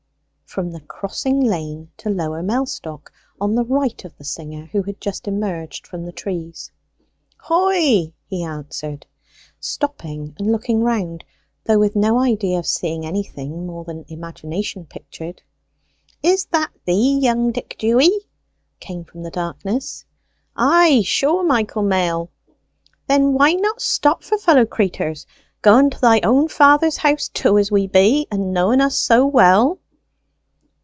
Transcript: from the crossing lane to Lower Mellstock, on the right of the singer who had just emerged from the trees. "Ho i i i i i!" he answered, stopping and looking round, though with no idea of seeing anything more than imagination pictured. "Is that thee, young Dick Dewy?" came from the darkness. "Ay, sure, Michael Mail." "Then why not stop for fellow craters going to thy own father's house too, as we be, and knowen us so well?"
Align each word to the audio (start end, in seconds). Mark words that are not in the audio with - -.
from 0.45 0.71
the 0.73 0.81
crossing 0.81 1.39
lane 1.39 1.89
to 1.95 2.09
Lower 2.09 2.43
Mellstock, 2.43 3.09
on 3.39 3.55
the 3.55 3.63
right 3.63 4.03
of 4.03 4.17
the 4.17 4.25
singer 4.25 4.65
who 4.73 4.83
had 4.83 4.99
just 4.99 5.25
emerged 5.25 5.87
from 5.87 6.03
the 6.03 6.11
trees. 6.11 6.69
"Ho 7.43 7.69
i 7.69 7.71
i 7.71 7.71
i 7.71 7.77
i 7.77 7.77
i!" 8.09 8.13
he 8.27 8.43
answered, 8.43 9.05
stopping 9.61 10.35
and 10.37 10.51
looking 10.51 10.81
round, 10.83 11.23
though 11.63 11.79
with 11.79 11.95
no 11.95 12.19
idea 12.19 12.59
of 12.59 12.67
seeing 12.67 13.05
anything 13.05 13.65
more 13.65 13.85
than 13.85 14.03
imagination 14.09 14.85
pictured. 14.85 15.41
"Is 16.21 16.43
that 16.47 16.71
thee, 16.83 17.17
young 17.17 17.53
Dick 17.53 17.77
Dewy?" 17.79 18.11
came 18.81 19.05
from 19.05 19.23
the 19.23 19.31
darkness. 19.31 20.03
"Ay, 20.57 21.01
sure, 21.05 21.45
Michael 21.45 21.83
Mail." 21.83 22.29
"Then 23.07 23.31
why 23.35 23.53
not 23.53 23.81
stop 23.81 24.21
for 24.21 24.37
fellow 24.37 24.65
craters 24.65 25.25
going 25.61 25.91
to 25.91 26.01
thy 26.01 26.19
own 26.25 26.49
father's 26.49 26.97
house 26.97 27.29
too, 27.29 27.57
as 27.57 27.71
we 27.71 27.87
be, 27.87 28.27
and 28.29 28.51
knowen 28.53 28.81
us 28.81 28.97
so 28.97 29.25
well?" 29.25 29.77